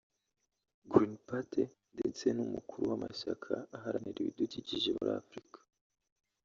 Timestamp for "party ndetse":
1.27-2.23